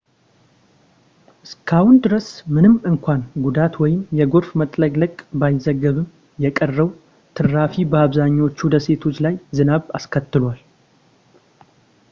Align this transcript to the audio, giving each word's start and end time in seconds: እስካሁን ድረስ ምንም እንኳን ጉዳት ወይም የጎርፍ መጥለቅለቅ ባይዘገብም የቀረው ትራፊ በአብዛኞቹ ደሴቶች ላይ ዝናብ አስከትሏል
እስካሁን 1.45 1.95
ድረስ 2.05 2.27
ምንም 2.55 2.75
እንኳን 2.91 3.19
ጉዳት 3.45 3.73
ወይም 3.83 3.99
የጎርፍ 4.19 4.49
መጥለቅለቅ 4.61 5.13
ባይዘገብም 5.41 6.07
የቀረው 6.45 6.89
ትራፊ 7.39 7.75
በአብዛኞቹ 7.91 8.57
ደሴቶች 8.75 9.19
ላይ 9.27 9.35
ዝናብ 9.59 9.85
አስከትሏል 9.99 10.59